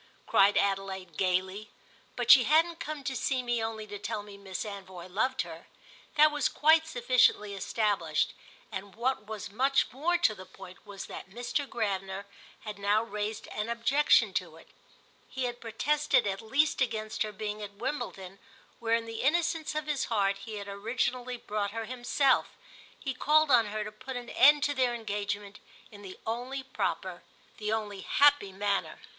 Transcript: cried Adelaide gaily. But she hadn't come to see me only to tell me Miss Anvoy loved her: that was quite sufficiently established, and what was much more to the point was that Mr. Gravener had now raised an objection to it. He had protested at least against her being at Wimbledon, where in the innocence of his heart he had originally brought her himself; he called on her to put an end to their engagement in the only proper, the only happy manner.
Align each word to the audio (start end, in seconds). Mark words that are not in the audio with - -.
cried 0.25 0.57
Adelaide 0.57 1.15
gaily. 1.15 1.69
But 2.15 2.31
she 2.31 2.45
hadn't 2.45 2.79
come 2.79 3.03
to 3.03 3.15
see 3.15 3.43
me 3.43 3.63
only 3.63 3.85
to 3.85 3.99
tell 3.99 4.23
me 4.23 4.35
Miss 4.35 4.65
Anvoy 4.65 5.07
loved 5.07 5.43
her: 5.43 5.67
that 6.15 6.31
was 6.31 6.49
quite 6.49 6.87
sufficiently 6.87 7.53
established, 7.53 8.33
and 8.71 8.95
what 8.95 9.27
was 9.27 9.51
much 9.51 9.91
more 9.91 10.17
to 10.17 10.33
the 10.33 10.47
point 10.47 10.87
was 10.87 11.05
that 11.05 11.29
Mr. 11.29 11.67
Gravener 11.69 12.25
had 12.61 12.79
now 12.79 13.03
raised 13.03 13.47
an 13.49 13.69
objection 13.69 14.33
to 14.33 14.55
it. 14.57 14.69
He 15.29 15.43
had 15.43 15.61
protested 15.61 16.25
at 16.25 16.41
least 16.41 16.81
against 16.81 17.21
her 17.21 17.31
being 17.31 17.61
at 17.61 17.75
Wimbledon, 17.75 18.39
where 18.79 18.95
in 18.95 19.05
the 19.05 19.21
innocence 19.21 19.75
of 19.75 19.85
his 19.85 20.05
heart 20.05 20.39
he 20.39 20.55
had 20.55 20.67
originally 20.67 21.37
brought 21.37 21.69
her 21.77 21.85
himself; 21.85 22.57
he 22.99 23.13
called 23.13 23.51
on 23.51 23.67
her 23.67 23.83
to 23.83 23.91
put 23.91 24.17
an 24.17 24.29
end 24.29 24.63
to 24.63 24.73
their 24.73 24.95
engagement 24.95 25.59
in 25.91 26.01
the 26.01 26.17
only 26.25 26.63
proper, 26.63 27.21
the 27.57 27.71
only 27.71 28.01
happy 28.01 28.51
manner. 28.51 28.99